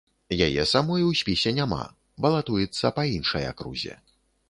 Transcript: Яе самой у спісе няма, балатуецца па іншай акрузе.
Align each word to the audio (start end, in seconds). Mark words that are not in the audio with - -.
Яе 0.45 0.63
самой 0.71 1.05
у 1.09 1.11
спісе 1.19 1.53
няма, 1.59 1.81
балатуецца 2.27 2.95
па 2.99 3.09
іншай 3.19 3.51
акрузе. 3.55 3.93